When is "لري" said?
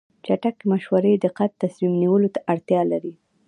2.91-3.13